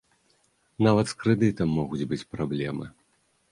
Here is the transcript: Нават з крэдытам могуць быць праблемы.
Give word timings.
Нават 0.87 1.05
з 1.11 1.19
крэдытам 1.19 1.69
могуць 1.81 2.07
быць 2.13 2.21
праблемы. 2.35 2.85